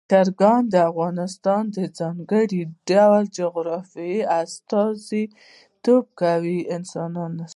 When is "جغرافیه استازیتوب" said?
3.37-6.05